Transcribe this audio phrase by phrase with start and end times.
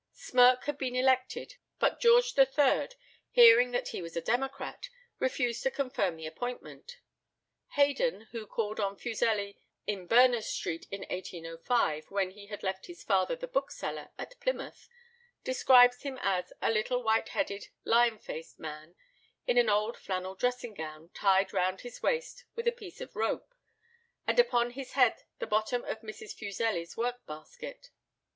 [0.13, 2.89] Smirke had been elected, but George III.,
[3.29, 4.89] hearing that he was a democrat,
[5.19, 6.97] refused to confirm the appointment.
[7.75, 13.03] Haydon, who called on Fuseli in Berners Street in 1805, when he had left his
[13.03, 14.89] father the bookseller at Plymouth,
[15.43, 18.95] describes him as "a little white headed, lion faced man,
[19.45, 23.53] in an old flannel dressing gown tied round his waist with a piece of rope,
[24.25, 26.33] and upon his head the bottom of Mrs.
[26.33, 27.91] Fuseli's work basket."